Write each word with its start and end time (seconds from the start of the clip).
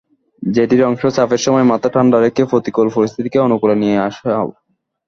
যেটির 0.43 0.81
অংশ 0.83 1.03
চাপের 1.15 1.41
সময় 1.45 1.65
মাথা 1.71 1.89
ঠান্ডা 1.95 2.17
রেখে 2.19 2.43
প্রতিকূল 2.45 2.87
পরিস্থিতিকে 2.95 3.37
অনুকূলে 3.39 3.75
নিয়ে 3.81 3.97
আসাও। 4.07 4.47